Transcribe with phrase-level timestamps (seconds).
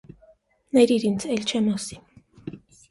[0.79, 2.03] -Ներիր ինձ, էլ չեմ ասի…